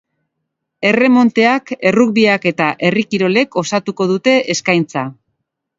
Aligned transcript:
Erremonteak, 0.91 1.69
errugbiak 1.91 2.49
eta 2.55 2.71
herri 2.89 3.07
kirolek 3.13 3.61
osatuko 3.65 4.13
dute 4.15 4.39
eskaintza. 4.57 5.11